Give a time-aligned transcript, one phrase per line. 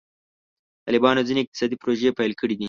[0.85, 2.59] طالبانو ځینې اقتصادي پروژې پیل کړي دي.